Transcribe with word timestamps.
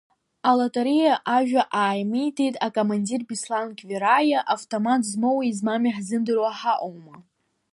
Алатариа 0.49 1.13
иажәа 1.27 1.63
ааимидеит 1.79 2.55
акомандир 2.67 3.21
Беслан 3.29 3.67
Квираиа, 3.77 4.39
автомат 4.55 5.01
змоуи 5.09 5.47
измами 5.51 5.95
ҳзымдыруа 5.97 6.51
ҳаҟоума. 6.59 7.15